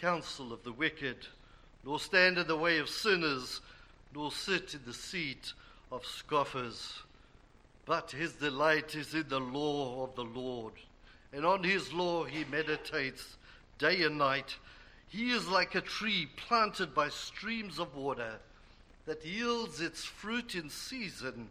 [0.00, 1.26] counsel of the wicked,
[1.84, 3.60] nor stand in the way of sinners,
[4.14, 5.52] nor sit in the seat
[5.92, 7.02] of scoffers.
[7.84, 10.74] But his delight is in the law of the Lord,
[11.32, 13.36] and on his law he meditates
[13.78, 14.56] day and night.
[15.08, 18.38] He is like a tree planted by streams of water
[19.06, 21.48] that yields its fruit in season,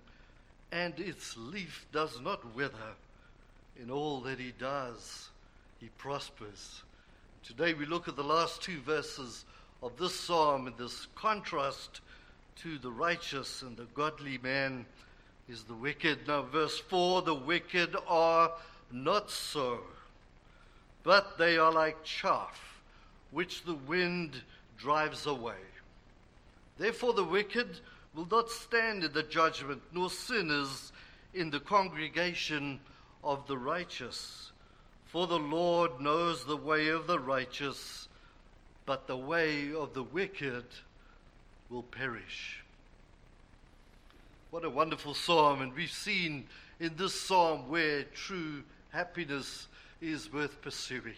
[0.71, 2.95] and its leaf does not wither.
[3.81, 5.29] In all that he does,
[5.79, 6.83] he prospers.
[7.43, 9.45] Today we look at the last two verses
[9.81, 12.01] of this psalm in this contrast
[12.57, 14.85] to the righteous and the godly man
[15.47, 16.27] is the wicked.
[16.27, 18.51] Now, verse 4 the wicked are
[18.91, 19.79] not so,
[21.03, 22.81] but they are like chaff
[23.31, 24.41] which the wind
[24.77, 25.63] drives away.
[26.77, 27.79] Therefore, the wicked
[28.13, 30.91] will not stand in the judgment, nor sinners
[31.33, 32.79] in the congregation
[33.23, 34.51] of the righteous.
[35.11, 38.07] For the Lord knows the way of the righteous,
[38.85, 40.65] but the way of the wicked
[41.67, 42.63] will perish.
[44.51, 46.45] What a wonderful psalm, and we've seen
[46.79, 49.67] in this psalm where true happiness
[49.99, 51.15] is worth pursuing.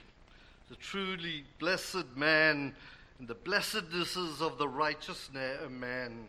[0.69, 2.73] The truly blessed man
[3.19, 6.27] and the blessednesses of the righteous man,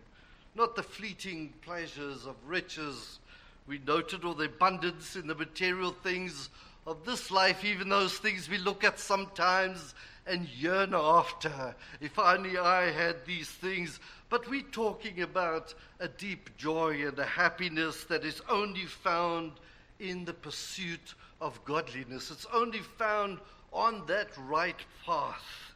[0.57, 3.21] not the fleeting pleasures of riches
[3.69, 6.51] we noted, or the abundance in the material things
[6.87, 9.95] of this life, even those things we look at sometimes
[10.27, 11.75] and yearn after.
[12.01, 14.01] If only I had these things.
[14.29, 19.53] But we're talking about a deep joy and a happiness that is only found
[20.01, 22.31] in the pursuit of godliness.
[22.31, 23.39] It's only found
[23.73, 25.73] on that right path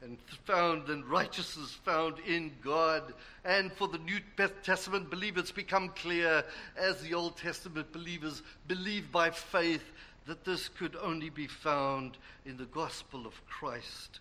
[0.00, 3.02] and found and righteousness found in God.
[3.44, 4.20] And for the New
[4.62, 6.44] Testament believers, become clear
[6.76, 9.82] as the Old Testament believers believe by faith
[10.28, 14.20] that this could only be found in the gospel of Christ.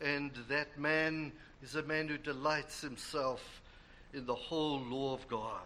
[0.00, 1.30] And that man
[1.62, 3.60] is a man who delights himself
[4.14, 5.60] in the whole law of God.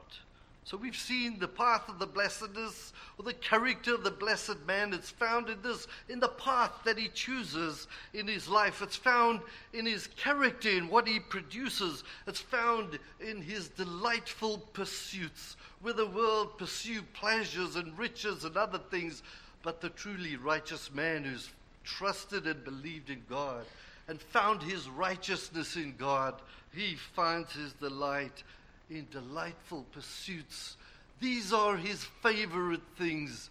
[0.64, 4.92] So we've seen the path of the blessedness or the character of the blessed man.
[4.92, 8.82] It's found in this, in the path that he chooses in his life.
[8.82, 9.40] It's found
[9.72, 12.04] in his character, in what he produces.
[12.26, 18.80] It's found in his delightful pursuits, where the world pursue pleasures and riches and other
[18.90, 19.22] things.
[19.62, 21.50] But the truly righteous man who's
[21.84, 23.64] trusted and believed in God
[24.08, 26.34] and found his righteousness in God,
[26.74, 28.42] he finds his delight
[28.90, 30.76] in delightful pursuits.
[31.20, 33.50] These are his favorite things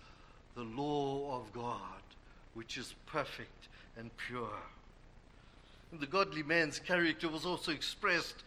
[0.56, 2.02] the law of God,
[2.54, 4.50] which is perfect and pure.
[5.92, 8.44] And the godly man's character was also expressed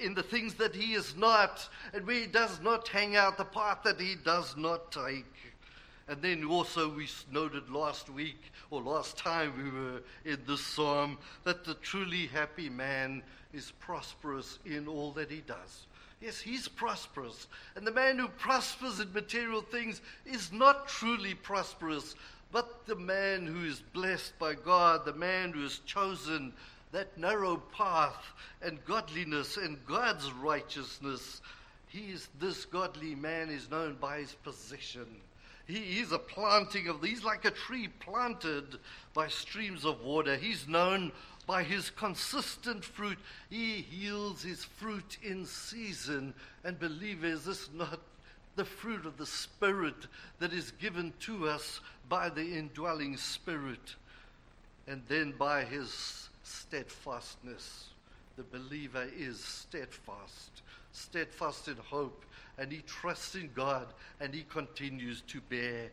[0.00, 3.44] in the things that he is not, and where he does not hang out, the
[3.44, 5.26] path that he does not take.
[6.08, 11.18] And then also, we noted last week, or last time we were in this psalm,
[11.42, 13.22] that the truly happy man
[13.52, 15.86] is prosperous in all that he does.
[16.20, 17.48] Yes, he's prosperous.
[17.74, 22.14] And the man who prospers in material things is not truly prosperous,
[22.52, 26.52] but the man who is blessed by God, the man who has chosen
[26.92, 31.42] that narrow path and godliness and God's righteousness.
[31.88, 35.06] He is, this godly man is known by his position.
[35.66, 38.78] He is a planting of, he's like a tree planted
[39.14, 40.36] by streams of water.
[40.36, 41.12] He's known
[41.46, 43.18] by his consistent fruit.
[43.50, 46.34] He yields his fruit in season.
[46.64, 48.00] And believers, this is not
[48.54, 50.06] the fruit of the Spirit
[50.38, 53.96] that is given to us by the indwelling Spirit.
[54.86, 57.86] And then by his steadfastness.
[58.36, 60.62] The believer is steadfast,
[60.96, 62.24] steadfast in hope,
[62.58, 63.86] and he trusts in God
[64.20, 65.90] and he continues to bear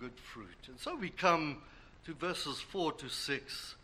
[0.00, 0.68] good fruit.
[0.68, 1.58] And so we come
[2.06, 3.74] to verses 4 to 6.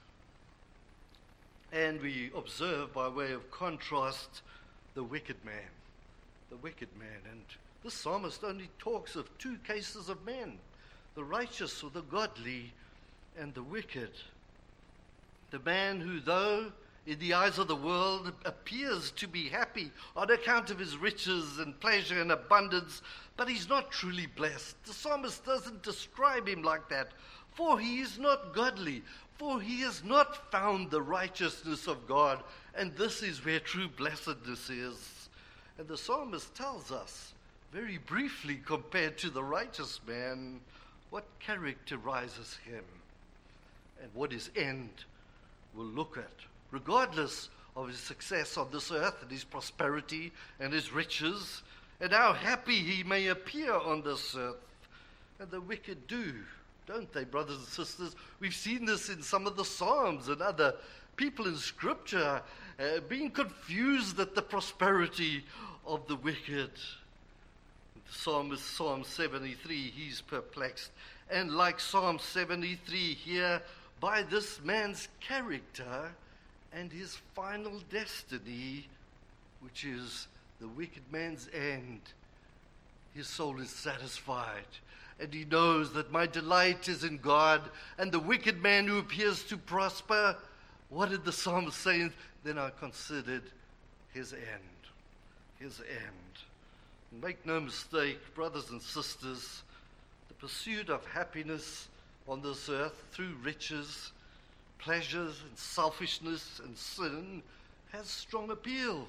[1.73, 4.43] And we observe, by way of contrast,
[4.95, 5.55] the wicked man.
[6.51, 7.21] The wicked man.
[7.31, 7.43] And
[7.83, 10.59] the psalmist only talks of two cases of men
[11.15, 12.73] the righteous or the godly,
[13.39, 14.11] and the wicked.
[15.51, 16.73] The man who, though
[17.07, 21.59] in the eyes of the world, appears to be happy on account of his riches
[21.59, 23.03] and pleasure and abundance,
[23.37, 24.83] but he's not truly blessed.
[24.85, 27.13] The psalmist doesn't describe him like that,
[27.55, 29.03] for he is not godly.
[29.39, 32.43] For he has not found the righteousness of God,
[32.77, 35.29] and this is where true blessedness is.
[35.77, 37.33] And the psalmist tells us,
[37.73, 40.61] very briefly compared to the righteous man,
[41.11, 42.85] what characterizes him
[44.01, 45.05] and what his end
[45.75, 50.93] will look at, regardless of his success on this earth and his prosperity and his
[50.93, 51.63] riches,
[52.01, 54.57] and how happy he may appear on this earth.
[55.39, 56.35] And the wicked do
[56.87, 58.15] don't they, brothers and sisters?
[58.41, 60.75] We've seen this in some of the Psalms and other
[61.17, 62.43] people in Scripture
[62.79, 65.45] uh, being confused at the prosperity
[65.87, 66.71] of the wicked.
[68.07, 70.91] The psalmist, Psalm 73, he's perplexed.
[71.31, 73.63] And like Psalm 73 here,
[74.01, 76.13] by this man's character
[76.75, 78.87] and his final destiny,
[79.61, 80.27] which is
[80.61, 82.01] the wicked man's end,
[83.15, 84.67] his soul is satisfied.
[85.21, 87.63] And he knows that my delight is in God,
[87.99, 90.37] and the wicked man who appears to prosper,
[90.91, 92.11] what did the psalmist say?
[92.43, 93.45] Then I considered
[94.13, 94.43] his end.
[95.61, 97.23] His end.
[97.23, 99.63] make no mistake, brothers and sisters,
[100.27, 101.87] the pursuit of happiness
[102.27, 104.11] on this earth through riches,
[104.79, 107.43] pleasures, and selfishness and sin
[107.93, 109.07] has strong appeal.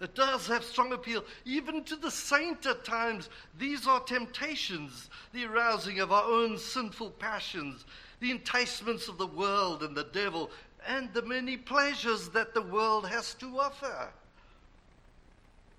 [0.00, 3.30] It does have strong appeal, even to the saint at times.
[3.58, 7.86] These are temptations, the arousing of our own sinful passions,
[8.20, 10.50] the enticements of the world and the devil,
[10.86, 14.08] and the many pleasures that the world has to offer.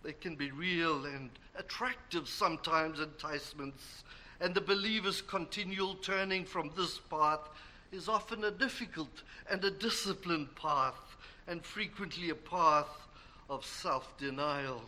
[0.03, 4.03] They can be real and attractive sometimes, enticements,
[4.39, 7.49] and the believer's continual turning from this path
[7.91, 11.15] is often a difficult and a disciplined path,
[11.47, 13.07] and frequently a path
[13.49, 14.81] of self denial.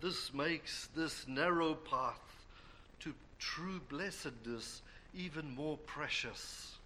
[0.00, 2.20] This makes this narrow path
[3.00, 4.82] to true blessedness
[5.14, 6.76] even more precious,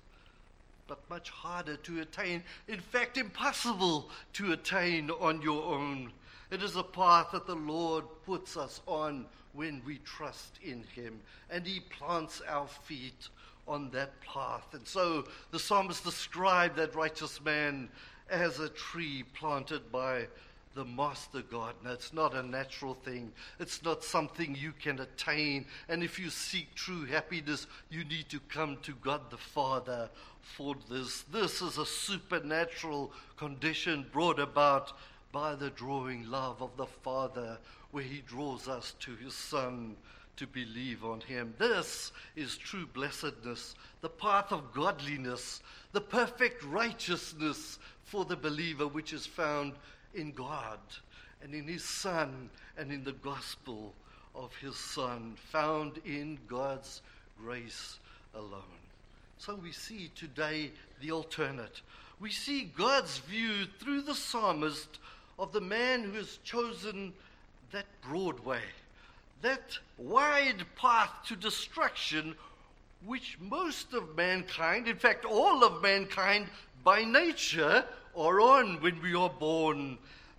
[0.86, 2.42] but much harder to attain.
[2.66, 6.12] In fact, impossible to attain on your own.
[6.50, 11.20] It is a path that the Lord puts us on when we trust in Him,
[11.50, 13.28] and He plants our feet
[13.68, 14.66] on that path.
[14.72, 17.88] And so the psalmist described that righteous man
[18.30, 20.26] as a tree planted by
[20.74, 21.92] the master gardener.
[21.92, 25.66] It's not a natural thing, it's not something you can attain.
[25.88, 30.08] And if you seek true happiness, you need to come to God the Father
[30.40, 31.22] for this.
[31.32, 34.92] This is a supernatural condition brought about
[35.32, 37.58] by the drawing love of the Father,
[37.90, 39.96] where He draws us to His Son
[40.38, 41.54] to believe on Him.
[41.58, 45.60] This is true blessedness, the path of godliness,
[45.92, 49.74] the perfect righteousness for the believer, which is found
[50.14, 50.78] in God
[51.42, 53.94] and in His Son and in the gospel
[54.34, 57.02] of His Son, found in God's
[57.36, 57.98] grace
[58.34, 58.62] alone.
[59.38, 60.70] So we see today
[61.00, 61.82] the alternate.
[62.20, 64.98] We see God's view through the psalmist
[65.38, 67.12] of the man who has chosen
[67.70, 68.62] that broad way,
[69.42, 72.34] that wide path to destruction,
[73.06, 76.48] which most of mankind, in fact, all of mankind
[76.84, 77.84] by nature,
[78.16, 79.98] are on when we are born.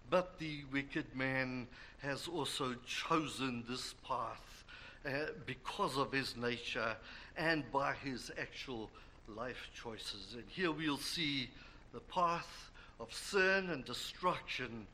[0.09, 1.67] But the wicked man
[1.99, 4.63] has also chosen this path
[5.05, 6.95] uh, because of his nature
[7.37, 8.89] and by his actual
[9.35, 10.33] life choices.
[10.33, 11.49] And here we'll see
[11.93, 12.69] the path
[12.99, 14.87] of sin and destruction,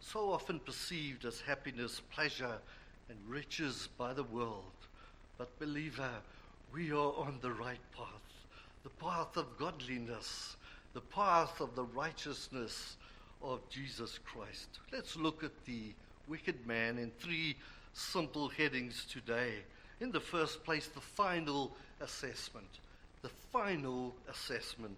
[0.00, 2.58] so often perceived as happiness, pleasure,
[3.08, 4.64] and riches by the world.
[5.36, 6.10] But, believer,
[6.72, 8.06] we are on the right path,
[8.82, 10.56] the path of godliness
[10.94, 12.96] the path of the righteousness
[13.42, 14.80] of Jesus Christ.
[14.92, 15.92] Let's look at the
[16.26, 17.56] wicked man in three
[17.92, 19.52] simple headings today.
[20.00, 22.66] In the first place, the final assessment.
[23.22, 24.96] The final assessment.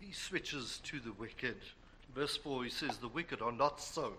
[0.00, 1.56] He switches to the wicked.
[2.14, 4.14] Verse 4, he says, The wicked are not so.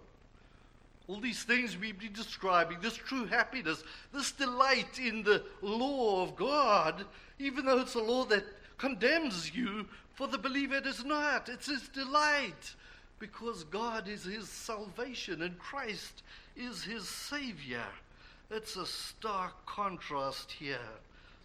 [1.08, 3.84] All these things we've been describing, this true happiness,
[4.14, 7.06] this delight in the law of God,
[7.38, 8.46] even though it's a law that
[8.78, 9.86] condemns you,
[10.16, 11.50] for the believer it is not.
[11.50, 12.74] It's his delight
[13.20, 16.24] because God is his salvation and Christ
[16.56, 17.86] is his Savior.
[18.50, 20.80] It's a stark contrast here.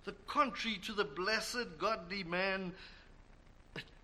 [0.04, 2.72] The contrary to the blessed, godly man,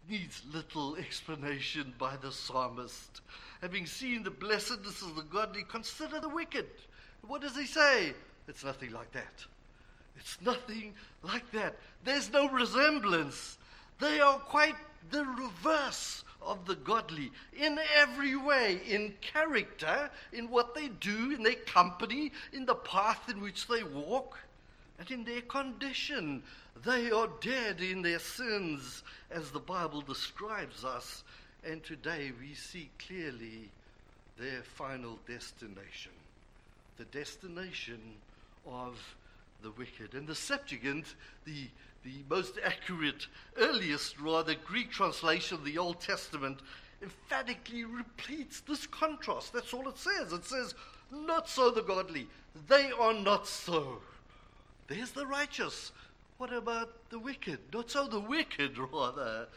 [0.09, 3.21] needs little explanation by the psalmist
[3.61, 6.67] having seen the blessedness of the godly, consider the wicked.
[7.27, 8.13] What does he say?
[8.49, 9.45] It's nothing like that.
[10.17, 11.77] It's nothing like that.
[12.05, 13.59] There's no resemblance.
[13.99, 14.77] They are quite
[15.11, 21.43] the reverse of the godly in every way, in character, in what they do, in
[21.43, 24.39] their company, in the path in which they walk,
[24.99, 26.43] and in their condition.
[26.85, 31.25] They are dead in their sins, as the Bible describes us
[31.67, 33.69] and today we see clearly
[34.39, 36.13] their final destination
[36.97, 38.01] the destination
[38.67, 38.95] of
[39.63, 40.15] the wicked.
[40.15, 41.69] And the Septuagint, the,
[42.05, 43.27] the most accurate,
[43.59, 46.61] earliest rather, Greek translation of the Old Testament,
[47.03, 49.53] emphatically repeats this contrast.
[49.53, 50.33] That's all it says.
[50.33, 50.75] It says,
[51.13, 52.29] Not so the godly.
[52.67, 53.99] They are not so.
[54.89, 55.93] There's the righteous.
[56.39, 57.59] What about the wicked?
[57.73, 59.49] Not so the wicked, rather.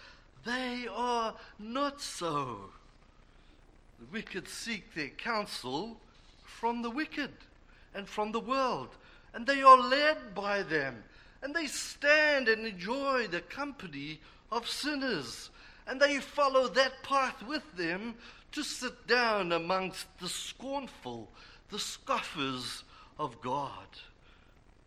[0.46, 2.72] They are not so.
[4.00, 5.98] The wicked seek their counsel
[6.44, 7.32] from the wicked
[7.94, 8.90] and from the world,
[9.34, 11.04] and they are led by them,
[11.42, 14.22] and they stand and enjoy the company
[14.52, 15.50] of sinners,
[15.88, 18.16] and they follow that path with them
[18.52, 21.30] to sit down amongst the scornful,
[21.70, 22.84] the scoffers
[23.18, 23.88] of God.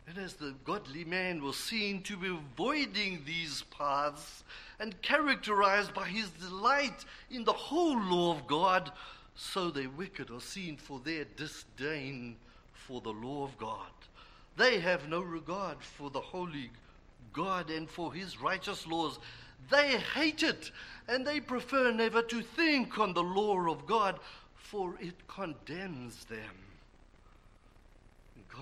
[0.06, 4.42] And as the godly man was seen to be avoiding these paths
[4.80, 8.90] and characterized by his delight in the whole law of God,
[9.34, 12.36] so the wicked are seen for their disdain
[12.72, 13.90] for the law of God.
[14.56, 16.70] They have no regard for the holy
[17.32, 19.18] God and for his righteous laws.
[19.70, 20.70] They hate it
[21.08, 24.18] and they prefer never to think on the law of God,
[24.54, 26.71] for it condemns them.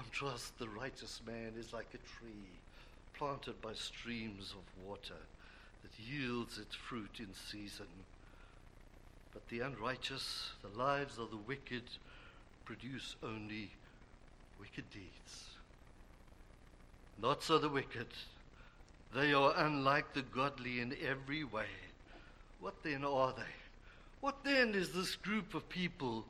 [0.01, 2.49] Contrast, the righteous man is like a tree
[3.13, 5.21] planted by streams of water
[5.83, 7.87] that yields its fruit in season.
[9.35, 11.83] But the unrighteous, the lives of the wicked,
[12.65, 13.69] produce only
[14.59, 15.45] wicked deeds.
[17.21, 18.09] Not so the wicked.
[19.15, 21.73] They are unlike the godly in every way.
[22.61, 23.53] What then are they?
[24.23, 26.25] What then is this group of people,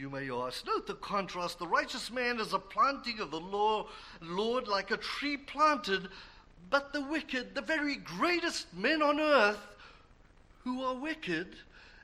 [0.00, 0.66] you may ask?
[0.66, 1.58] Note the contrast.
[1.58, 3.86] The righteous man is a planting of the law,
[4.22, 6.08] Lord, like a tree planted,
[6.70, 9.60] but the wicked, the very greatest men on earth,
[10.64, 11.54] who are wicked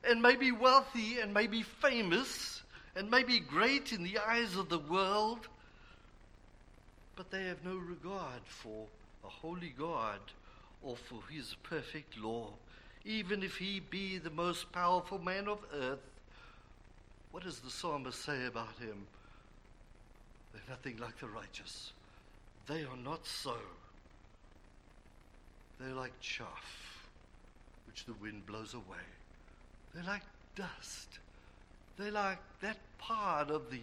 [0.03, 2.61] and may be wealthy and may be famous
[2.95, 5.47] and may be great in the eyes of the world,
[7.15, 8.85] but they have no regard for
[9.23, 10.19] a holy God
[10.83, 12.49] or for his perfect law
[13.07, 15.99] even if he be the most powerful man of earth.
[17.31, 19.05] What does the psalmist say about him?
[20.53, 21.91] They're nothing like the righteous.
[22.67, 23.55] They are not so.
[25.79, 27.05] They're like chaff,
[27.85, 29.05] which the wind blows away.
[29.93, 30.23] They're like
[30.55, 31.19] dust.
[31.97, 33.79] They're like that part of the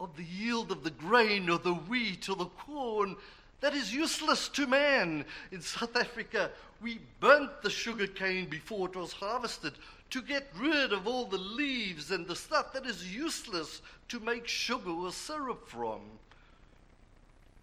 [0.00, 3.14] of the yield of the grain or the wheat or the corn
[3.62, 5.24] that is useless to man.
[5.52, 6.50] In South Africa,
[6.82, 9.72] we burnt the sugar cane before it was harvested
[10.12, 14.46] to get rid of all the leaves and the stuff that is useless to make
[14.46, 16.00] sugar or syrup from.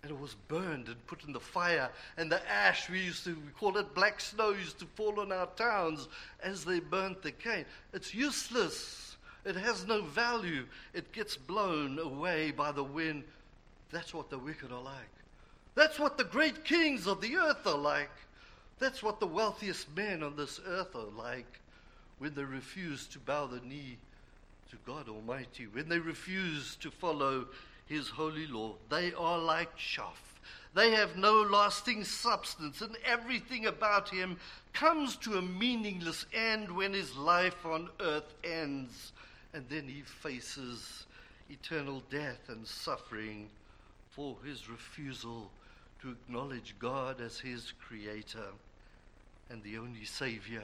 [0.01, 3.35] And it was burned and put in the fire, and the ash, we used to
[3.35, 6.07] we call it black snow, used to fall on our towns
[6.41, 7.65] as they burnt the cane.
[7.93, 9.17] It's useless.
[9.45, 10.65] It has no value.
[10.93, 13.25] It gets blown away by the wind.
[13.91, 15.11] That's what the wicked are like.
[15.75, 18.09] That's what the great kings of the earth are like.
[18.79, 21.58] That's what the wealthiest men on this earth are like
[22.19, 23.97] when they refuse to bow the knee
[24.69, 27.47] to God Almighty, when they refuse to follow
[27.87, 28.75] His holy law.
[28.89, 30.29] They are like chaff.
[30.75, 34.37] They have no lasting substance, and everything about him
[34.71, 39.11] comes to a meaningless end when his life on earth ends,
[39.53, 41.07] and then he faces
[41.49, 43.49] eternal death and suffering
[44.11, 45.49] for his refusal
[46.01, 48.53] to acknowledge God as his creator
[49.49, 50.63] and the only Savior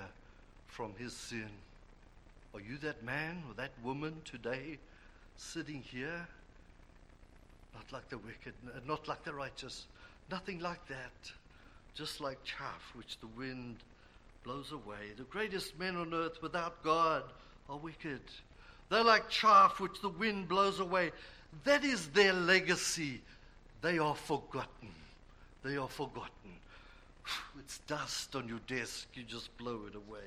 [0.76, 1.48] from his sin.
[2.54, 4.78] Are you that man or that woman today
[5.38, 6.28] sitting here?
[7.74, 8.54] Not like the wicked,
[8.86, 9.86] not like the righteous,
[10.30, 11.32] nothing like that.
[11.94, 13.78] Just like chaff which the wind
[14.44, 15.14] blows away.
[15.16, 17.24] The greatest men on earth without God
[17.70, 18.20] are wicked.
[18.90, 21.12] They're like chaff which the wind blows away.
[21.64, 23.22] That is their legacy.
[23.82, 24.90] They are forgotten.
[25.64, 26.32] They are forgotten.
[27.60, 30.20] It's dust on your desk, you just blow it away.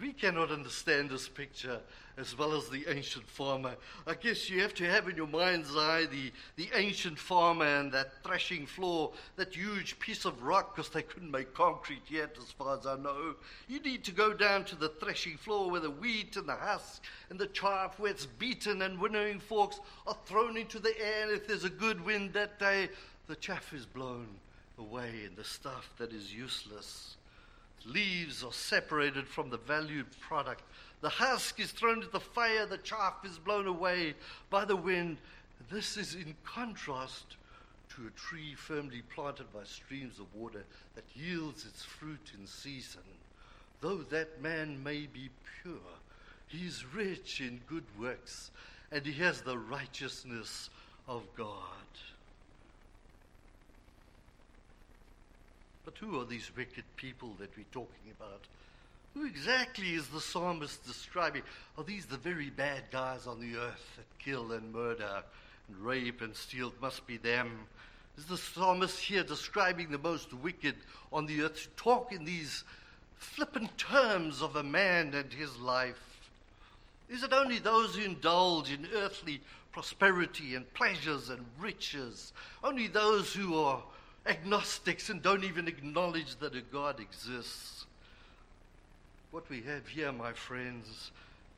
[0.00, 1.80] We cannot understand this picture
[2.16, 3.74] as well as the ancient farmer.
[4.06, 7.90] I guess you have to have in your mind's eye the, the ancient farmer and
[7.92, 12.50] that threshing floor, that huge piece of rock, because they couldn't make concrete yet, as
[12.50, 13.34] far as I know.
[13.68, 17.02] You need to go down to the threshing floor where the wheat and the husk
[17.30, 21.22] and the chaff, where it's beaten and winnowing forks are thrown into the air.
[21.22, 22.90] And if there's a good wind that day,
[23.28, 24.28] the chaff is blown
[24.78, 27.16] away and the stuff that is useless.
[27.86, 30.62] Leaves are separated from the valued product.
[31.00, 34.14] The husk is thrown into the fire, the chaff is blown away
[34.50, 35.16] by the wind.
[35.70, 37.36] This is in contrast
[37.96, 43.02] to a tree firmly planted by streams of water that yields its fruit in season.
[43.80, 45.30] Though that man may be
[45.62, 45.74] pure,
[46.48, 48.50] he is rich in good works,
[48.92, 50.68] and he has the righteousness
[51.08, 51.56] of God.
[55.84, 58.42] But who are these wicked people that we're talking about?
[59.14, 61.42] Who exactly is the psalmist describing?
[61.76, 65.24] Are these the very bad guys on the earth that kill and murder
[65.70, 67.66] and rape and steal must be them.
[68.18, 70.74] Is the psalmist here describing the most wicked
[71.12, 72.64] on the earth to talk in these
[73.16, 76.30] flippant terms of a man and his life?
[77.08, 79.40] Is it only those who indulge in earthly
[79.72, 82.32] prosperity and pleasures and riches?
[82.62, 83.82] Only those who are
[84.26, 87.86] agnostics and don't even acknowledge that a God exists?
[89.30, 91.10] What we have here, my friends,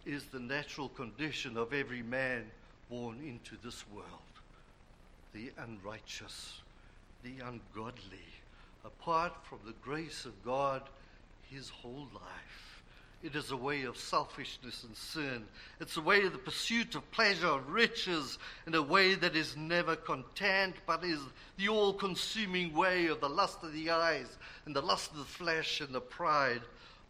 [0.04, 2.50] is the natural condition of every man
[2.90, 4.06] born into this world
[5.32, 6.60] the unrighteous,
[7.22, 8.28] the ungodly,
[8.84, 10.82] apart from the grace of God
[11.48, 12.71] his whole life.
[13.22, 15.44] It is a way of selfishness and sin.
[15.80, 19.56] It's a way of the pursuit of pleasure, of riches, in a way that is
[19.56, 21.20] never content, but is
[21.56, 25.24] the all consuming way of the lust of the eyes, and the lust of the
[25.24, 26.62] flesh, and the pride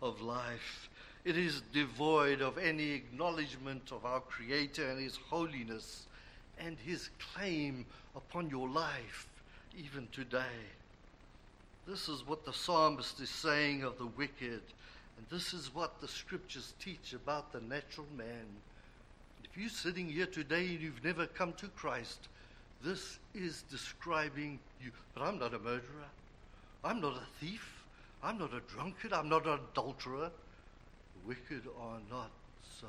[0.02, 0.90] of life.
[1.25, 6.07] It is devoid of any acknowledgement of our Creator and His holiness
[6.59, 9.26] and His claim upon your life,
[9.78, 10.61] even today.
[11.87, 14.61] This is what the psalmist is saying of the wicked,
[15.22, 18.46] and this is what the scriptures teach about the natural man.
[19.44, 22.28] If you're sitting here today and you've never come to Christ,
[22.82, 24.90] this is describing you.
[25.14, 26.08] But I'm not a murderer.
[26.82, 27.84] I'm not a thief.
[28.22, 29.12] I'm not a drunkard.
[29.12, 30.30] I'm not an adulterer
[31.24, 32.30] wicked are not
[32.80, 32.88] so.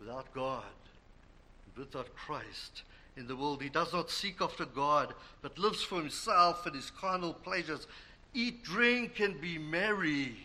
[0.00, 0.62] Without God,
[1.76, 2.84] without Christ
[3.16, 6.90] in the world, he does not seek after God, but lives for himself and his
[6.90, 7.86] carnal pleasures.
[8.32, 10.36] Eat, drink, and be merry,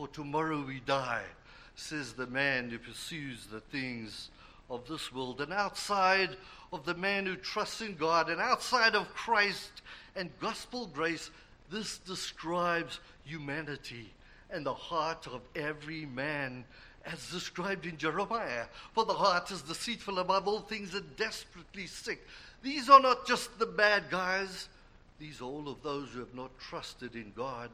[0.00, 1.26] for tomorrow we die,
[1.74, 4.30] says the man who pursues the things
[4.70, 5.42] of this world.
[5.42, 6.38] And outside
[6.72, 9.82] of the man who trusts in God, and outside of Christ
[10.16, 11.30] and gospel grace,
[11.70, 14.10] this describes humanity
[14.50, 16.64] and the heart of every man,
[17.04, 18.64] as described in Jeremiah.
[18.94, 22.26] For the heart is deceitful above all things and desperately sick.
[22.62, 24.70] These are not just the bad guys,
[25.18, 27.68] these are all of those who have not trusted in God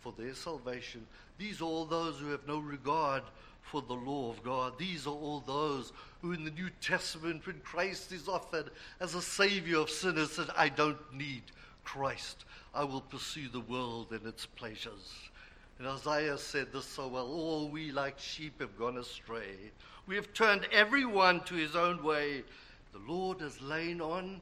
[0.00, 1.06] for their salvation.
[1.38, 3.22] These are all those who have no regard
[3.62, 4.78] for the law of God.
[4.78, 9.22] These are all those who, in the New Testament, when Christ is offered as a
[9.22, 11.42] savior of sinners, said, I don't need
[11.84, 12.44] Christ.
[12.74, 15.12] I will pursue the world and its pleasures.
[15.78, 19.54] And Isaiah said this so well All we like sheep have gone astray.
[20.06, 22.42] We have turned everyone to his own way.
[22.92, 24.40] The Lord has lain on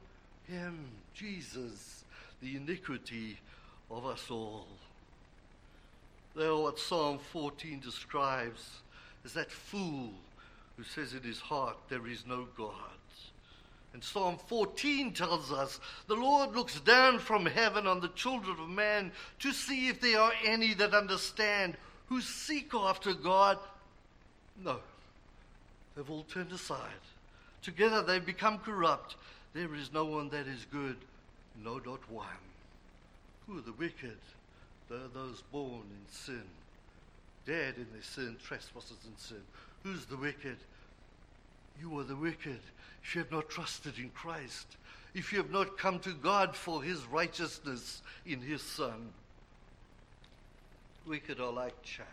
[0.49, 2.05] him, Jesus,
[2.41, 3.39] the iniquity
[3.91, 4.67] of us all.
[6.37, 8.81] There, what Psalm 14 describes
[9.25, 10.11] is that fool
[10.77, 12.73] who says in his heart, There is no God.
[13.95, 18.69] And Psalm 14 tells us the Lord looks down from heaven on the children of
[18.69, 21.79] man to see if there are any that understand,
[22.11, 23.57] who seek after God.
[24.63, 24.81] No,
[25.97, 26.81] they've all turned aside.
[27.63, 29.17] Together they've become corrupt.
[29.55, 30.97] There is no one that is good,
[31.65, 32.27] no, not one.
[33.47, 34.19] Who are the wicked?
[34.89, 36.45] They're those born in sin,
[37.45, 39.43] dead in their sin, trespasses in sin.
[39.83, 40.57] Who's the wicked?
[41.81, 42.61] You are the wicked
[43.03, 44.67] if you have not trusted in Christ,
[45.15, 49.11] if you have not come to God for his righteousness in his Son.
[51.07, 52.07] Wicked are like chaff.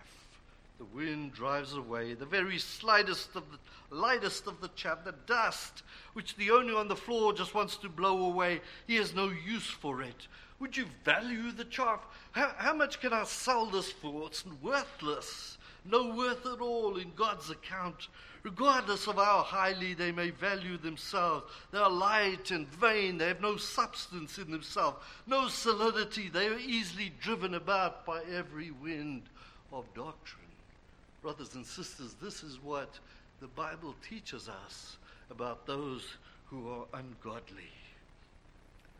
[0.77, 5.83] The wind drives away the very slightest of the lightest of the chaff, the dust,
[6.13, 8.61] which the owner on the floor just wants to blow away.
[8.87, 10.27] He has no use for it.
[10.59, 11.99] Would you value the chaff?
[12.31, 14.27] How, how much can I sell this for?
[14.27, 15.57] It's worthless.
[15.85, 18.07] No worth at all in God's account
[18.43, 21.45] regardless of how highly they may value themselves.
[21.71, 23.17] They are light and vain.
[23.17, 26.29] They have no substance in themselves, no solidity.
[26.29, 29.23] They are easily driven about by every wind
[29.71, 30.41] of doctrine.
[31.21, 32.99] Brothers and sisters, this is what
[33.39, 34.97] the Bible teaches us
[35.31, 37.71] about those who are ungodly.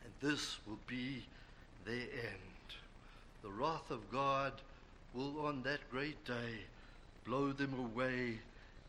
[0.04, 1.24] And this will be
[1.86, 2.70] their end.
[3.42, 4.54] The wrath of God
[5.14, 6.60] will on that great day
[7.26, 8.40] blow them away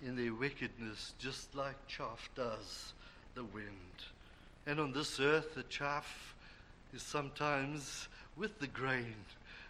[0.04, 2.92] in their wickedness, just like chaff does
[3.34, 3.68] the wind.
[4.66, 6.34] And on this earth, the chaff
[6.94, 9.14] is sometimes with the grain.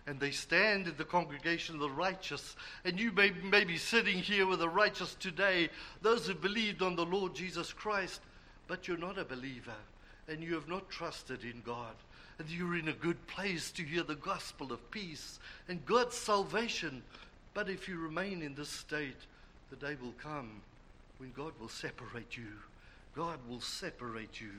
[0.07, 2.57] And they stand in the congregation of the righteous.
[2.85, 5.71] And you may, may be sitting here with the righteous today,
[6.03, 8.21] those who believed on the Lord Jesus Christ,
[8.69, 9.73] but you're not a believer
[10.29, 11.95] and you have not trusted in God.
[12.39, 17.03] And you're in a good place to hear the gospel of peace and God's salvation.
[17.53, 19.17] But if you remain in this state,
[19.71, 20.61] the day will come
[21.19, 22.53] when God will separate you.
[23.15, 24.51] God will separate you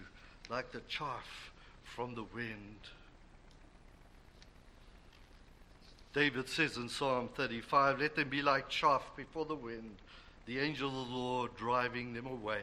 [0.49, 1.51] like the chaff
[1.83, 2.79] from the wind.
[6.13, 9.97] David says in Psalm 35, Let them be like chaff before the wind,
[10.45, 12.61] the angel of the Lord driving them away.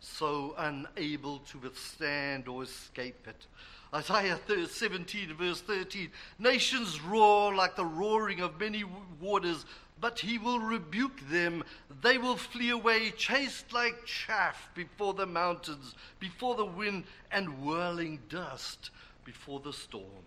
[0.00, 3.46] so unable to withstand or escape it.
[3.92, 8.84] Isaiah 17, verse 13 Nations roar like the roaring of many
[9.20, 9.64] waters,
[10.00, 11.64] but he will rebuke them.
[12.00, 18.20] They will flee away, chased like chaff before the mountains, before the wind, and whirling
[18.28, 18.90] dust
[19.24, 20.24] before the storm.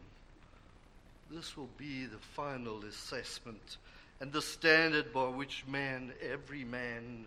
[1.32, 3.78] This will be the final assessment
[4.20, 7.26] and the standard by which man, every man,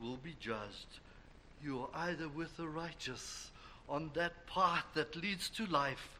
[0.00, 0.86] will be judged.
[1.62, 3.50] You are either with the righteous
[3.88, 6.18] on that path that leads to life,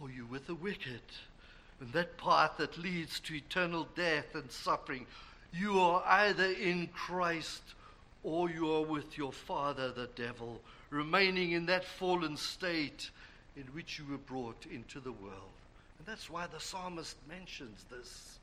[0.00, 1.00] or you with the wicked
[1.80, 5.06] and that path that leads to eternal death and suffering.
[5.52, 7.62] You are either in Christ
[8.22, 13.10] or you are with your father, the devil, remaining in that fallen state
[13.56, 15.52] in which you were brought into the world.
[15.98, 18.38] And that's why the psalmist mentions this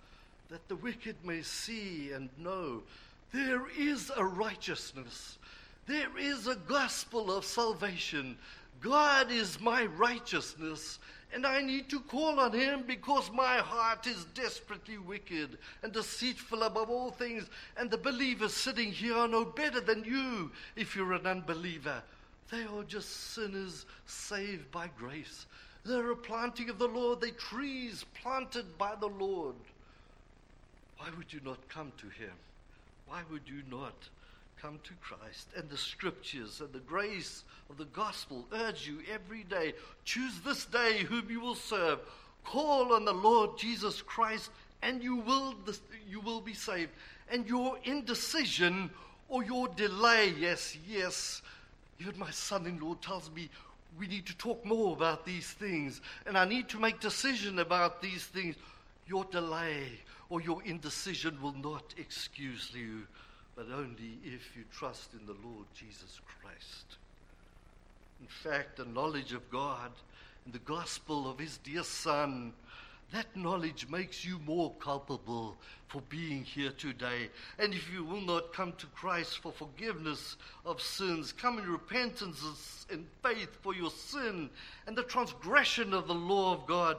[0.50, 2.84] that the wicked may see and know
[3.32, 5.40] there is a righteousness,
[5.86, 8.38] there is a gospel of salvation.
[8.80, 11.00] God is my righteousness,
[11.34, 16.64] and I need to call on him because my heart is desperately wicked and deceitful
[16.64, 17.50] above all things.
[17.78, 22.02] And the believers sitting here are no better than you if you're an unbeliever.
[22.52, 25.48] They are just sinners saved by grace.
[25.86, 29.56] They're a planting of the Lord, they're trees planted by the Lord.
[30.98, 32.32] Why would you not come to him?
[33.08, 33.96] Why would you not
[34.64, 35.50] come to Christ?
[35.58, 39.74] And the scriptures and the grace of the gospel urge you every day
[40.06, 42.00] choose this day whom you will serve.
[42.46, 44.50] Call on the Lord Jesus Christ,
[44.82, 45.54] and you will,
[46.10, 46.92] you will be saved.
[47.30, 48.90] And your indecision
[49.28, 51.42] or your delay, yes, yes,
[52.00, 53.50] even my son in law tells me
[54.00, 58.02] we need to talk more about these things, and I need to make decision about
[58.02, 58.56] these things.
[59.08, 59.88] Your delay
[60.30, 63.08] or your indecision will not excuse you,
[63.56, 66.98] but only if you trust in the Lord Jesus Christ.
[68.22, 69.92] In fact, the knowledge of God
[70.46, 72.54] and the gospel of His dear Son,
[73.12, 75.56] that knowledge makes you more culpable
[75.88, 77.30] for being here today.
[77.60, 80.36] And if you will not come to Christ for forgiveness
[80.66, 84.50] of sins, come in repentance and faith for your sin
[84.88, 86.98] and the transgression of the law of God,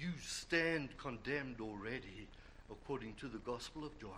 [0.00, 2.26] you stand condemned already,
[2.70, 4.10] according to the Gospel of John.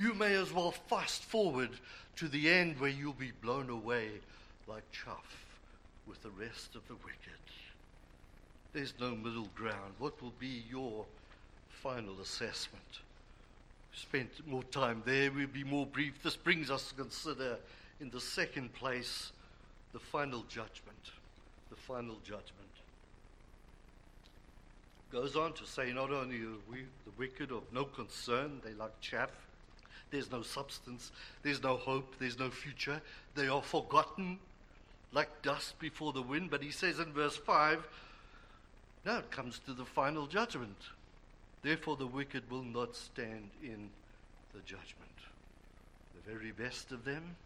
[0.00, 1.68] You may as well fast forward
[2.16, 4.08] to the end where you'll be blown away
[4.66, 5.46] like chaff
[6.06, 7.18] with the rest of the wicked.
[8.72, 9.92] There's no middle ground.
[9.98, 11.04] What will be your
[11.82, 13.00] final assessment?
[13.92, 16.22] Spent more time there, we'll be more brief.
[16.22, 17.58] This brings us to consider,
[18.00, 19.32] in the second place,
[19.92, 21.10] the final judgment.
[21.68, 22.54] The final judgment.
[25.12, 28.98] Goes on to say, not only are we the wicked of no concern, they like
[29.02, 29.30] chaff,
[30.10, 33.00] there's no substance, there's no hope, there's no future,
[33.34, 34.38] they are forgotten,
[35.12, 36.50] like dust before the wind.
[36.50, 37.86] But he says in verse 5,
[39.04, 40.76] now it comes to the final judgment.
[41.62, 43.90] Therefore, the wicked will not stand in
[44.54, 44.86] the judgment.
[46.14, 47.36] The very best of them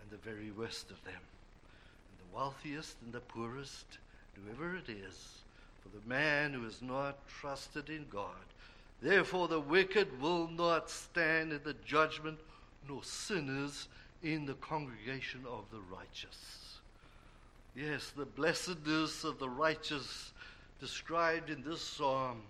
[0.00, 1.14] and the very worst of them.
[1.14, 3.98] And the wealthiest and the poorest,
[4.34, 5.38] whoever it is,
[5.82, 8.46] for the man who has not trusted in God.
[9.02, 12.38] Therefore, the wicked will not stand in the judgment,
[12.88, 13.88] nor sinners
[14.22, 16.78] in the congregation of the righteous.
[17.74, 20.32] Yes, the blessedness of the righteous
[20.78, 22.42] described in this psalm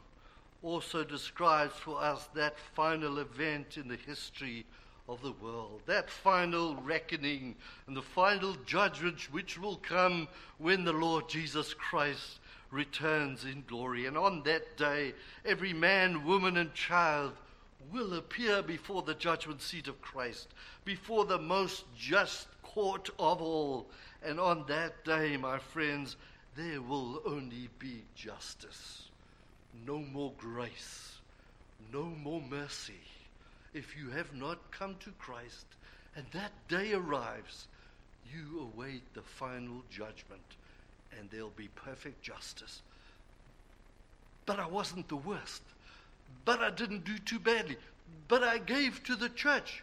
[0.62, 4.66] also describes for us that final event in the history
[5.08, 10.92] of the world, that final reckoning and the final judgment which will come when the
[10.92, 12.40] Lord Jesus Christ
[12.72, 14.06] returns in glory.
[14.06, 17.34] And on that day, every man, woman, and child
[17.92, 20.48] will appear before the judgment seat of Christ,
[20.84, 23.86] before the most just court of all
[24.24, 26.16] and on that day, my friends,
[26.56, 29.08] there will only be justice.
[29.86, 31.16] No more grace.
[31.92, 33.00] No more mercy.
[33.74, 35.66] If you have not come to Christ
[36.14, 37.66] and that day arrives,
[38.32, 40.56] you await the final judgment
[41.18, 42.82] and there'll be perfect justice.
[44.46, 45.62] But I wasn't the worst.
[46.44, 47.76] But I didn't do too badly.
[48.28, 49.82] But I gave to the church.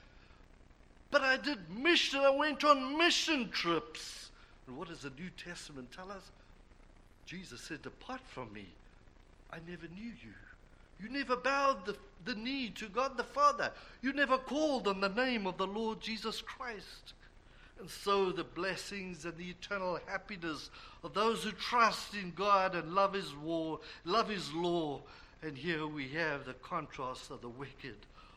[1.11, 2.19] But I did mission.
[2.19, 4.29] I went on mission trips.
[4.67, 6.23] And what does the New Testament tell us?
[7.25, 8.65] Jesus said, Depart from me.
[9.51, 10.33] I never knew you.
[11.01, 13.71] You never bowed the, the knee to God the Father.
[14.01, 17.13] You never called on the name of the Lord Jesus Christ.
[17.79, 20.69] And so the blessings and the eternal happiness
[21.03, 25.01] of those who trust in God and love his war, love his law.
[25.41, 27.95] And here we have the contrast of the wicked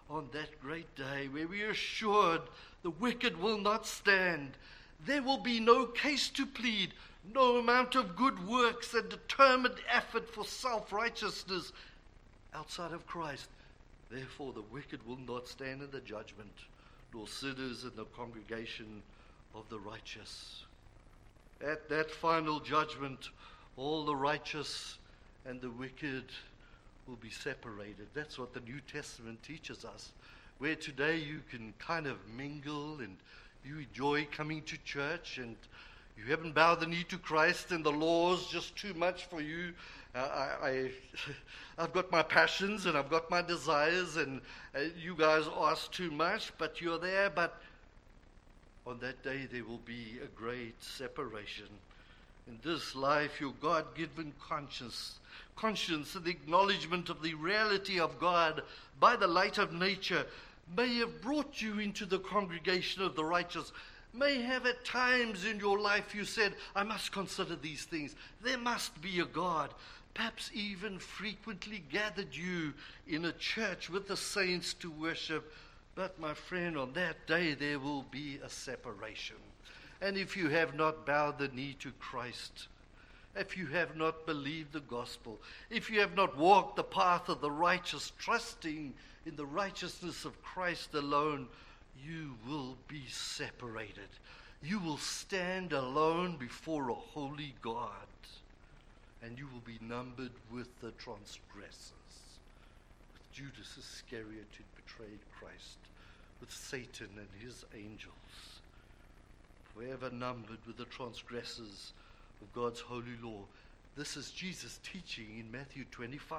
[0.09, 2.43] on that great day where we are assured
[2.83, 4.53] the wicked will not stand
[5.05, 6.93] There will be no case to plead,
[7.35, 11.73] no amount of good works and determined effort for self righteousness
[12.55, 13.49] outside of Christ.
[14.11, 16.53] Therefore, the wicked will not stand in the judgment,
[17.13, 19.03] nor sinners in the congregation
[19.55, 20.65] of the righteous.
[21.65, 23.31] At that final judgment,
[23.77, 24.99] all the righteous
[25.47, 26.25] and the wicked
[27.07, 28.07] will be separated.
[28.15, 30.11] That's what the New Testament teaches us.
[30.59, 33.17] Where today you can kind of mingle and
[33.65, 35.57] you enjoy coming to church and
[36.17, 39.73] you haven't bowed the knee to Christ and the law's just too much for you.
[40.15, 40.91] Uh, I, I,
[41.79, 44.43] have got my passions and I've got my desires, and
[44.77, 47.31] uh, you guys ask too much, but you're there.
[47.31, 47.59] But
[48.87, 51.67] on that day, there will be a great separation.
[52.49, 55.21] In this life, your God given conscience,
[55.55, 58.63] conscience and the acknowledgement of the reality of God
[58.99, 60.27] by the light of nature
[60.77, 63.73] may have brought you into the congregation of the righteous
[64.15, 68.15] may have at times in your life you said, I must consider these things.
[68.43, 69.73] There must be a God.
[70.15, 72.75] Perhaps even frequently gathered you
[73.09, 75.53] in a church with the saints to worship.
[75.95, 79.37] But, my friend, on that day there will be a separation.
[80.01, 82.69] And if you have not bowed the knee to Christ,
[83.37, 87.41] if you have not believed the gospel, if you have not walked the path of
[87.41, 88.95] the righteous, trusting
[89.27, 91.47] in the righteousness of Christ alone,
[92.05, 94.09] you will be separated.
[94.63, 97.89] You will stand alone before a holy God,
[99.23, 101.93] and you will be numbered with the transgressors,
[103.13, 104.47] with Judas Iscariot
[105.03, 105.79] betrayed Christ,
[106.41, 108.61] with Satan and his angels,
[109.75, 111.93] forever numbered with the transgressors
[112.41, 113.41] of God's holy law.
[113.97, 116.39] This is Jesus teaching in Matthew 25.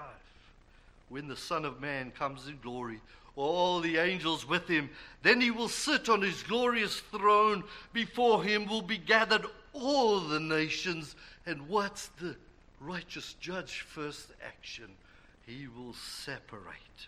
[1.10, 2.99] When the Son of Man comes in glory,
[3.36, 4.89] all the angels with him.
[5.23, 7.63] Then he will sit on his glorious throne.
[7.91, 11.15] Before him will be gathered all the nations.
[11.45, 12.36] And what's the
[12.80, 14.89] righteous judge first action?
[15.45, 17.08] He will separate.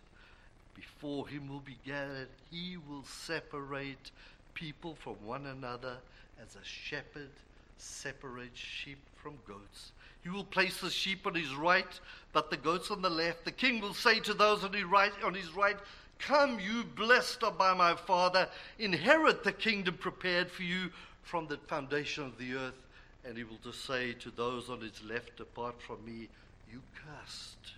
[0.75, 4.11] Before him will be gathered, he will separate
[4.53, 5.97] people from one another
[6.41, 7.29] as a shepherd
[7.77, 9.91] separates sheep from goats.
[10.23, 11.99] He will place the sheep on his right,
[12.33, 13.45] but the goats on the left.
[13.45, 15.77] The king will say to those on his right, on his right
[16.17, 18.47] Come, you blessed are by my Father,
[18.79, 20.89] inherit the kingdom prepared for you
[21.23, 22.87] from the foundation of the earth.
[23.25, 26.29] And he will just say to those on his left, Depart from me,
[26.71, 27.73] you cursed,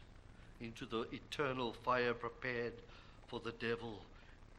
[0.61, 2.73] into the eternal fire prepared
[3.27, 4.01] for the devil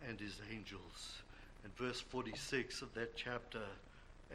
[0.07, 1.18] and his angels.
[1.64, 3.62] And verse 46 of that chapter,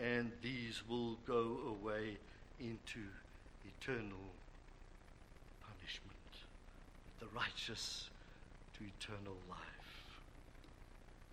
[0.02, 2.18] and these will go away
[2.60, 3.00] into
[3.66, 4.32] eternal
[5.62, 6.14] punishment.
[7.20, 8.10] The righteous
[8.78, 9.84] to eternal life.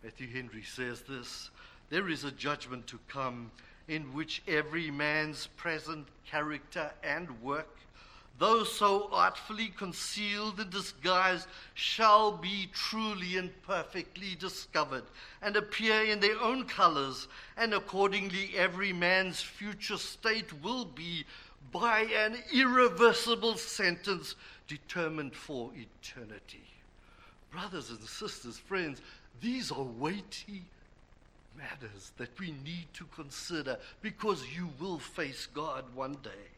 [0.03, 1.51] Matthew Henry says this
[1.91, 3.51] There is a judgment to come
[3.89, 7.77] in which every man's present character and work,
[8.41, 15.05] though so artfully concealed and disguised, shall be truly and perfectly discovered
[15.43, 21.25] and appear in their own colors, and accordingly every man's future state will be
[21.71, 24.35] by an irreversible sentence
[24.67, 26.65] determined for eternity.
[27.51, 29.03] Brothers and sisters, friends,
[29.43, 30.63] these are weighty
[31.59, 36.49] matters that we need to consider because you will face God one day.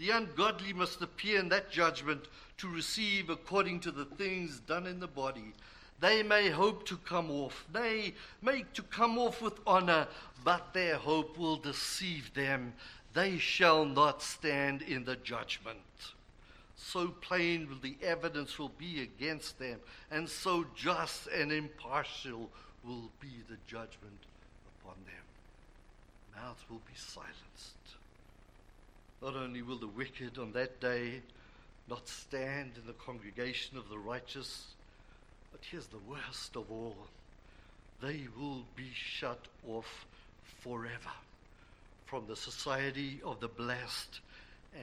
[0.00, 2.24] The ungodly must appear in that judgment
[2.56, 5.52] to receive according to the things done in the body.
[6.00, 10.08] They may hope to come off, they may to come off with honor,
[10.42, 12.72] but their hope will deceive them.
[13.12, 15.78] They shall not stand in the judgment
[16.82, 19.78] so plain will the evidence will be against them,
[20.10, 22.50] and so just and impartial
[22.82, 24.26] will be the judgment
[24.80, 26.42] upon them.
[26.42, 27.79] Mouths will be silenced.
[29.22, 31.20] Not only will the wicked on that day
[31.88, 34.74] not stand in the congregation of the righteous,
[35.52, 36.96] but here's the worst of all
[38.00, 40.06] they will be shut off
[40.60, 41.12] forever
[42.06, 44.20] from the society of the blessed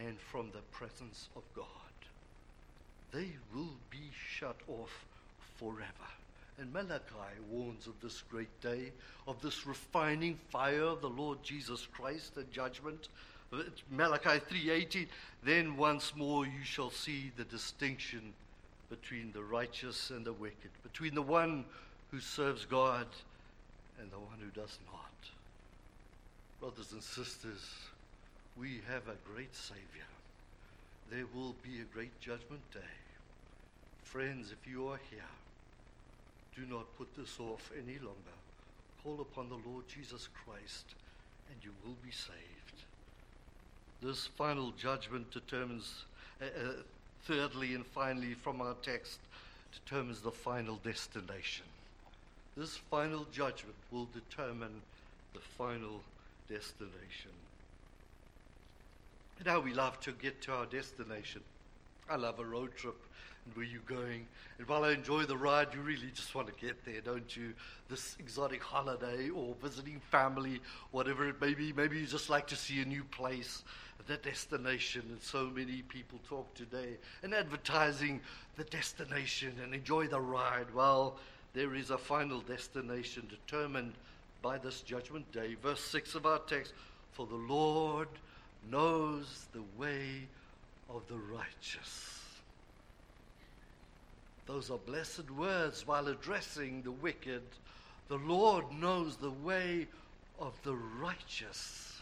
[0.05, 1.65] and from the presence of God
[3.11, 5.05] they will be shut off
[5.57, 5.87] forever.
[6.59, 8.91] And Malachi warns of this great day,
[9.27, 13.07] of this refining fire of the Lord Jesus Christ, the judgment.
[13.91, 15.07] Malachi 3:18,
[15.43, 18.33] then once more you shall see the distinction
[18.89, 21.65] between the righteous and the wicked, between the one
[22.11, 23.07] who serves God
[23.99, 25.11] and the one who does not.
[26.59, 27.61] Brothers and sisters,
[28.57, 30.07] we have a great Savior
[31.09, 32.79] there will be a great judgment day.
[34.03, 35.19] Friends, if you are here,
[36.55, 38.35] do not put this off any longer.
[39.03, 40.85] Call upon the Lord Jesus Christ
[41.49, 42.56] and you will be saved.
[44.01, 46.05] This final judgment determines,
[46.41, 46.71] uh, uh,
[47.25, 49.19] thirdly and finally, from our text,
[49.73, 51.65] determines the final destination.
[52.55, 54.81] This final judgment will determine
[55.33, 56.01] the final
[56.49, 57.31] destination.
[59.45, 61.41] Now we love to get to our destination.
[62.09, 62.97] I love a road trip
[63.47, 64.27] and where you're going.
[64.57, 67.53] And while I enjoy the ride, you really just want to get there, don't you?
[67.89, 71.73] This exotic holiday or visiting family, whatever it may be.
[71.73, 73.63] Maybe you just like to see a new place,
[74.07, 75.03] the destination.
[75.09, 78.21] And so many people talk today and advertising
[78.57, 80.73] the destination and enjoy the ride.
[80.73, 81.17] Well,
[81.53, 83.93] there is a final destination determined
[84.41, 85.55] by this judgment day.
[85.61, 86.73] Verse 6 of our text
[87.13, 88.09] For the Lord
[88.69, 90.27] knows the way
[90.89, 92.26] of the righteous.
[94.47, 97.41] Those are blessed words while addressing the wicked.
[98.07, 99.87] The Lord knows the way
[100.39, 102.01] of the righteous.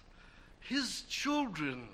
[0.59, 1.87] His children,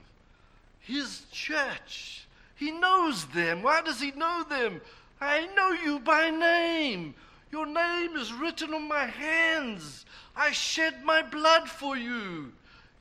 [0.82, 3.64] His church, He knows them.
[3.64, 4.82] Why does He know them?
[5.22, 7.16] I know you by name.
[7.50, 10.06] Your name is written on my hands.
[10.36, 12.52] I shed my blood for you.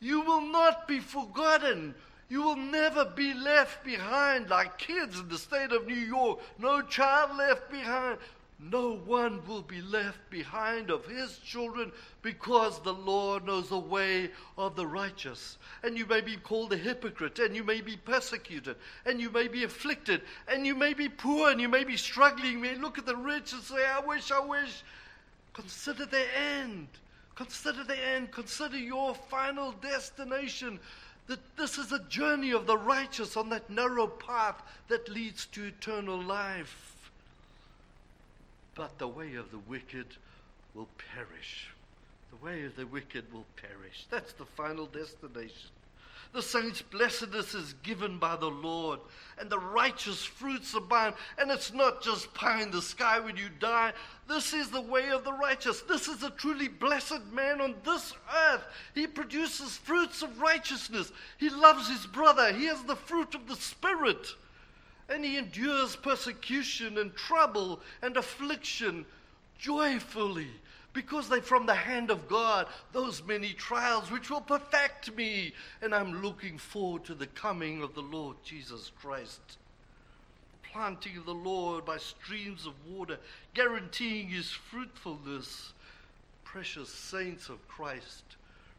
[0.00, 1.94] You will not be forgotten.
[2.30, 6.38] You will never be left behind like kids in the state of New York.
[6.60, 8.18] No child left behind.
[8.62, 11.90] No one will be left behind of his children
[12.22, 15.58] because the Lord knows the way of the righteous.
[15.82, 19.48] And you may be called a hypocrite, and you may be persecuted, and you may
[19.48, 22.52] be afflicted, and you may be poor, and you may be struggling.
[22.52, 24.84] You may look at the rich and say, I wish, I wish.
[25.54, 26.86] Consider the end.
[27.34, 28.30] Consider the end.
[28.30, 30.78] Consider your final destination
[31.30, 35.64] that this is a journey of the righteous on that narrow path that leads to
[35.64, 37.08] eternal life.
[38.74, 40.06] But the way of the wicked
[40.74, 41.68] will perish.
[42.32, 44.06] The way of the wicked will perish.
[44.10, 45.70] That's the final destination.
[46.32, 49.00] The saints' blessedness is given by the Lord,
[49.36, 51.16] and the righteous fruits abound.
[51.38, 53.92] And it's not just pie in the sky when you die.
[54.28, 55.80] This is the way of the righteous.
[55.82, 58.12] This is a truly blessed man on this
[58.52, 58.62] earth.
[58.94, 61.10] He produces fruits of righteousness.
[61.36, 62.52] He loves his brother.
[62.52, 64.28] He has the fruit of the Spirit.
[65.08, 69.04] And he endures persecution and trouble and affliction
[69.58, 70.50] joyfully
[70.92, 75.52] because they're from the hand of God, those many trials which will perfect me.
[75.82, 79.40] And I'm looking forward to the coming of the Lord Jesus Christ.
[80.72, 83.18] Planting the Lord by streams of water,
[83.54, 85.72] guaranteeing his fruitfulness.
[86.44, 88.24] Precious saints of Christ,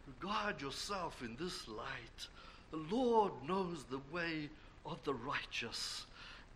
[0.06, 2.28] regard yourself in this light.
[2.72, 4.50] The Lord knows the way
[4.86, 6.06] of the righteous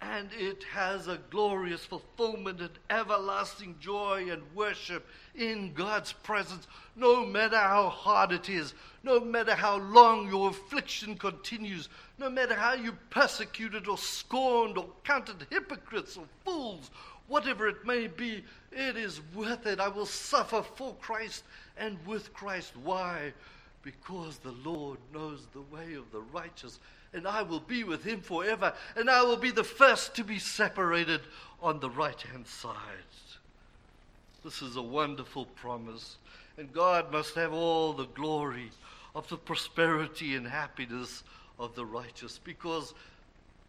[0.02, 7.26] and it has a glorious fulfillment and everlasting joy and worship in God's presence, no
[7.26, 12.74] matter how hard it is, no matter how long your affliction continues, no matter how
[12.74, 16.92] you persecuted or scorned or counted hypocrites or fools,
[17.28, 19.80] whatever it may be, it is worth it.
[19.80, 21.44] I will suffer for Christ
[21.78, 22.74] and with Christ.
[22.84, 23.34] Why?
[23.82, 26.80] Because the Lord knows the way of the righteous
[27.16, 30.38] and I will be with him forever, and I will be the first to be
[30.38, 31.22] separated
[31.62, 32.76] on the right hand side.
[34.44, 36.18] This is a wonderful promise,
[36.58, 38.70] and God must have all the glory
[39.16, 41.24] of the prosperity and happiness
[41.58, 42.94] of the righteous because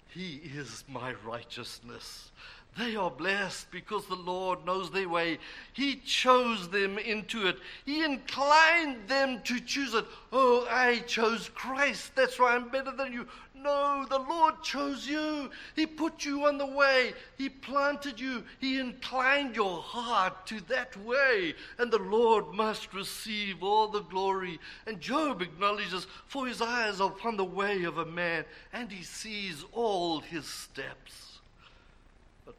[0.08, 2.32] he is my righteousness.
[2.78, 5.38] They are blessed because the Lord knows their way.
[5.72, 7.56] He chose them into it.
[7.86, 10.04] He inclined them to choose it.
[10.30, 12.14] Oh, I chose Christ.
[12.14, 13.26] That's why I'm better than you.
[13.54, 15.50] No, the Lord chose you.
[15.74, 17.14] He put you on the way.
[17.38, 18.44] He planted you.
[18.58, 21.54] He inclined your heart to that way.
[21.78, 24.60] And the Lord must receive all the glory.
[24.86, 29.02] And Job acknowledges, For his eyes are upon the way of a man, and he
[29.02, 31.25] sees all his steps.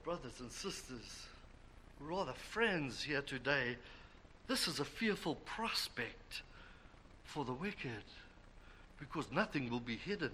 [0.08, 1.28] Brothers and sisters,
[2.00, 3.76] rather friends here today,
[4.48, 6.44] this is a fearful prospect
[7.26, 8.06] for the wicked
[9.02, 10.32] because nothing will be hidden.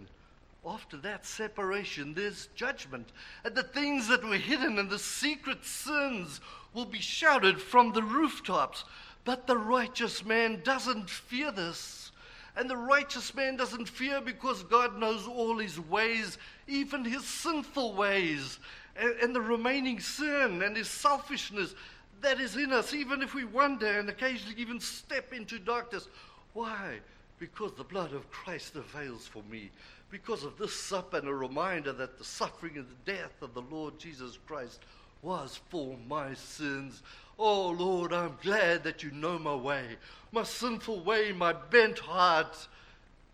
[0.64, 3.08] After that separation, there's judgment.
[3.44, 6.40] And the things that were hidden and the secret sins
[6.76, 8.84] will be shouted from the rooftops.
[9.26, 12.12] But the righteous man doesn't fear this.
[12.56, 17.96] And the righteous man doesn't fear because God knows all his ways, even his sinful
[17.96, 18.60] ways
[18.96, 21.76] and, and the remaining sin and his selfishness
[22.22, 26.08] that is in us, even if we wonder and occasionally even step into darkness.
[26.54, 27.00] Why?
[27.38, 29.72] Because the blood of Christ avails for me.
[30.10, 33.64] Because of this sup and a reminder that the suffering and the death of the
[33.64, 34.80] Lord Jesus Christ
[35.22, 37.02] was for my sins.
[37.40, 39.98] Oh Lord, I'm glad that you know my way,
[40.32, 42.68] my sinful way, my bent heart,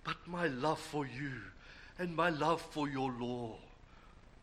[0.04, 1.34] but my love for you
[1.98, 3.58] and my love for your law.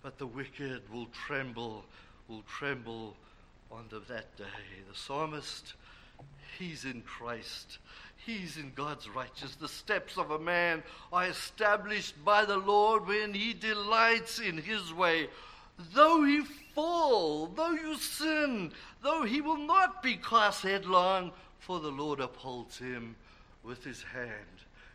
[0.07, 1.85] But the wicked will tremble,
[2.29, 3.17] will tremble
[3.77, 4.45] under that day.
[4.89, 5.75] The psalmist,
[6.57, 7.79] he's in Christ.
[8.25, 9.57] He's in God's righteousness.
[9.57, 14.93] The steps of a man are established by the Lord when he delights in his
[14.93, 15.27] way.
[15.93, 16.43] Though he
[16.73, 18.71] fall, though you sin,
[19.03, 23.17] though he will not be cast headlong, for the Lord upholds him
[23.65, 24.31] with his hand.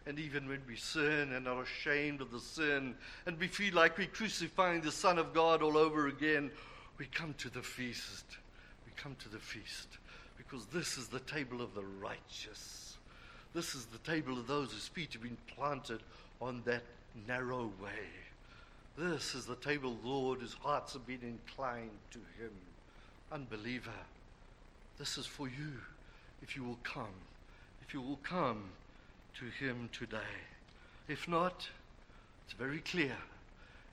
[0.05, 2.95] And even when we sin and are ashamed of the sin,
[3.25, 6.49] and we feel like we're crucifying the Son of God all over again,
[6.97, 8.25] we come to the feast.
[8.85, 9.97] We come to the feast
[10.37, 12.97] because this is the table of the righteous.
[13.53, 16.01] This is the table of those whose feet have been planted
[16.41, 16.83] on that
[17.27, 18.09] narrow way.
[18.97, 22.51] This is the table, Lord, whose hearts have been inclined to Him.
[23.31, 23.89] Unbeliever,
[24.97, 25.73] this is for you
[26.41, 27.13] if you will come.
[27.81, 28.63] If you will come
[29.39, 30.17] to Him today.
[31.07, 31.67] If not,
[32.45, 33.15] it's very clear.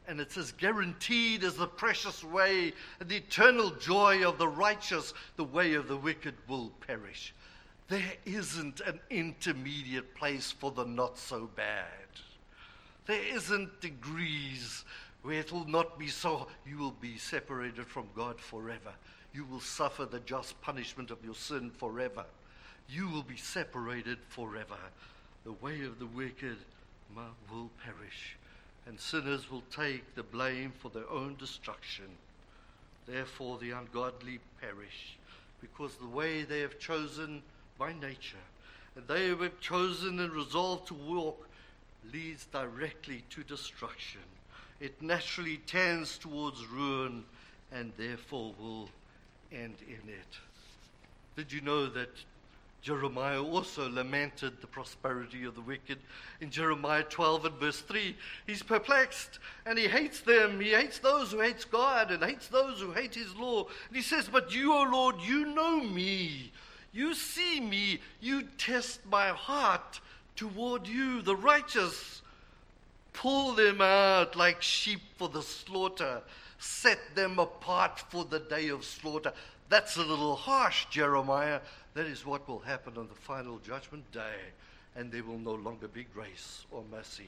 [0.07, 5.13] And it's as guaranteed as the precious way and the eternal joy of the righteous,
[5.37, 7.35] the way of the wicked will perish.
[7.89, 11.85] There isn't an intermediate place for the not so bad.
[13.07, 14.85] There isn't degrees
[15.23, 16.49] where it will not be so.
[16.67, 18.93] You will be separated from God forever.
[19.33, 22.25] You will suffer the just punishment of your sin forever.
[22.89, 24.77] You will be separated forever.
[25.45, 26.57] The way of the wicked
[27.51, 28.37] will perish,
[28.87, 32.07] and sinners will take the blame for their own destruction.
[33.07, 35.17] Therefore, the ungodly perish,
[35.61, 37.43] because the way they have chosen
[37.79, 38.37] by nature,
[38.95, 41.49] and they have chosen and resolved to walk,
[42.13, 44.21] leads directly to destruction.
[44.81, 47.25] It naturally tends towards ruin,
[47.73, 48.91] and therefore will
[49.51, 50.39] end in it.
[51.37, 52.11] Did you know that
[52.81, 55.99] Jeremiah also lamented the prosperity of the wicked.
[56.41, 58.17] In Jeremiah 12 and verse 3,
[58.47, 60.61] he's perplexed and he hates them.
[60.61, 63.67] He hates those who hate God and hates those who hate his law.
[63.89, 66.53] And he says, But you, O Lord, you know me.
[66.93, 68.01] You see me.
[68.21, 70.01] You test my heart
[70.37, 72.23] toward you, the righteous.
[73.13, 76.23] Pull them out like sheep for the slaughter.
[76.61, 79.33] Set them apart for the day of slaughter.
[79.69, 81.61] That's a little harsh, Jeremiah.
[81.99, 84.37] That is what will happen on the final judgment day,
[84.95, 87.27] and there will no longer be grace or mercy.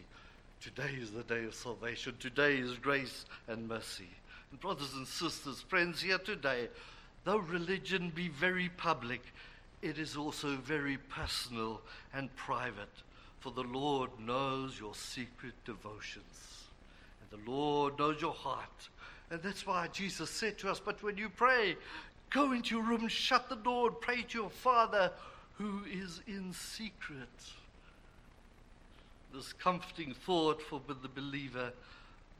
[0.62, 2.14] Today is the day of salvation.
[2.20, 4.06] Today is grace and mercy.
[4.52, 6.68] And brothers and sisters, friends here today,
[7.24, 9.22] though religion be very public,
[9.82, 11.80] it is also very personal
[12.14, 13.02] and private.
[13.40, 16.68] For the Lord knows your secret devotions.
[17.20, 18.88] And the Lord knows your heart.
[19.30, 21.76] And that's why Jesus said to us, But when you pray,
[22.30, 25.10] Go into your room, shut the door, and pray to your Father
[25.54, 27.28] who is in secret.
[29.34, 31.72] This comforting thought for the believer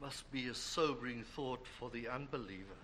[0.01, 2.79] must be a sobering thought for the unbeliever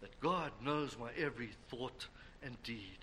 [0.00, 2.06] that God knows my every thought
[2.42, 2.98] and deed.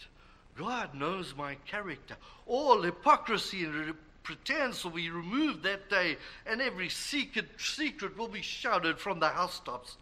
[0.55, 2.15] God knows my character.
[2.45, 8.41] All hypocrisy and pretense will be removed that day, and every secret, secret will be
[8.41, 9.97] shouted from the housetops.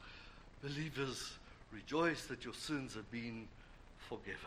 [0.62, 1.39] Believers,
[1.72, 3.48] Rejoice that your sins have been
[4.08, 4.38] forgiven.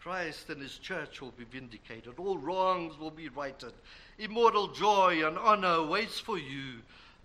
[0.00, 2.14] Christ and his church will be vindicated.
[2.18, 3.72] All wrongs will be righted.
[4.18, 6.80] Immortal joy and honor waits for you.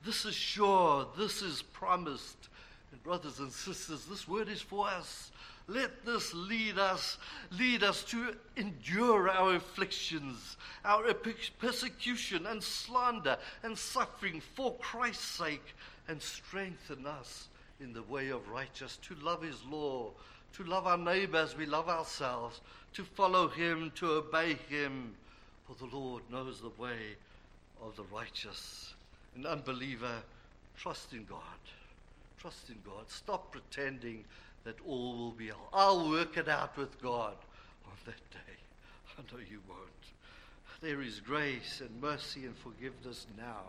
[0.06, 1.08] This is sure.
[1.18, 2.50] This is promised.
[2.92, 5.32] And brothers and sisters, this word is for us.
[5.68, 7.18] Let this lead us,
[7.52, 11.14] lead us to endure our afflictions, our
[11.60, 15.74] persecution and slander and suffering for Christ's sake,
[16.10, 17.48] and strengthen us
[17.84, 20.10] in the way of righteousness, to love his law,
[20.54, 22.62] to love our neighbor as we love ourselves,
[22.94, 25.14] to follow him, to obey him.
[25.68, 27.16] For the Lord knows the way
[27.82, 28.94] of the righteous.
[29.36, 30.24] An unbeliever,
[30.78, 31.40] trust in God.
[32.40, 33.10] Trust in God.
[33.10, 34.24] Stop pretending
[34.64, 35.70] that all will be well.
[35.74, 37.36] I'll work it out with God
[37.86, 38.56] on that day.
[39.18, 39.80] I know you won't.
[40.82, 43.64] There is grace and mercy and forgiveness now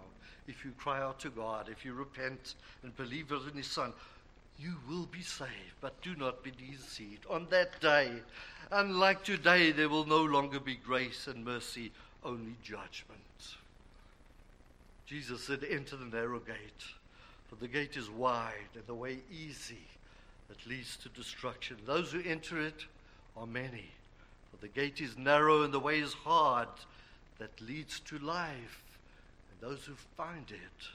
[0.47, 3.93] if you cry out to God, if you repent and believe in His Son,
[4.59, 5.51] you will be saved.
[5.81, 7.27] But do not be deceived.
[7.29, 8.11] On that day,
[8.71, 11.93] unlike today, there will no longer be grace and mercy,
[12.25, 13.21] only judgment.
[15.07, 16.85] Jesus said, Enter the narrow gate,
[17.49, 19.87] for the gate is wide and the way easy
[20.49, 21.77] that leads to destruction.
[21.85, 22.85] Those who enter it
[23.37, 23.91] are many,
[24.51, 26.69] for the gate is narrow and the way is hard
[27.39, 28.84] that leads to life
[29.65, 30.87] those who find it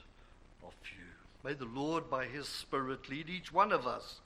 [0.64, 1.04] are few.
[1.42, 4.20] May the Lord, by his Spirit, lead each one of us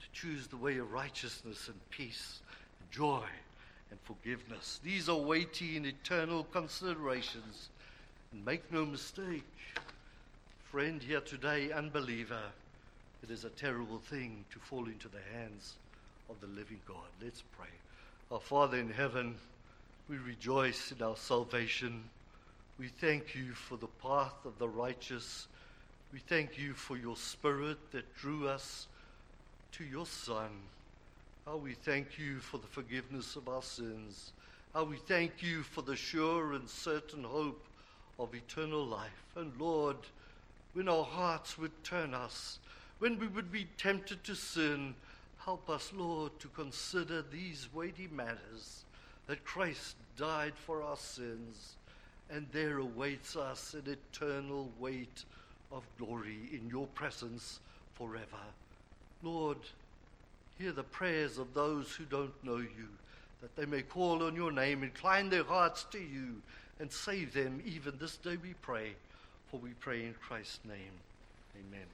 [0.00, 2.40] to choose the way of righteousness and peace,
[2.78, 3.24] and joy
[3.90, 4.78] and forgiveness.
[4.84, 7.70] These are weighty and eternal considerations.
[8.30, 9.42] And make no mistake,
[10.70, 12.42] friend here today, unbeliever,
[13.24, 15.74] it is a terrible thing to fall into the hands
[16.30, 17.08] of the living God.
[17.20, 17.66] Let's pray.
[18.30, 19.34] Our Father in heaven,
[20.08, 22.04] we rejoice in our salvation.
[22.78, 25.48] We thank you for the path of the righteous.
[26.12, 28.86] We thank you for your Spirit that drew us
[29.72, 30.50] to your Son.
[31.44, 34.30] How we thank you for the forgiveness of our sins.
[34.74, 37.64] How we thank you for the sure and certain hope
[38.16, 39.24] of eternal life.
[39.34, 39.96] And Lord,
[40.74, 42.60] when our hearts would turn us,
[43.00, 44.94] when we would be tempted to sin,
[45.38, 48.84] help us, Lord, to consider these weighty matters
[49.26, 51.74] that Christ died for our sins,
[52.30, 55.24] and there awaits us an eternal weight
[55.72, 57.60] of glory in your presence
[57.94, 58.24] forever.
[59.22, 59.58] Lord,
[60.58, 62.88] Hear the prayers of those who don't know you,
[63.40, 66.42] that they may call on your name, incline their hearts to you,
[66.80, 68.90] and save them even this day we pray.
[69.50, 70.92] For we pray in Christ's name.
[71.56, 71.86] Amen.